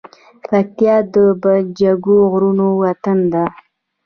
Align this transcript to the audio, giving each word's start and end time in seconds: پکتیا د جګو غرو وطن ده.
پکتیا 0.49 0.95
د 1.13 1.15
جګو 1.79 2.17
غرو 2.31 2.69
وطن 2.83 3.19
ده. 3.33 3.45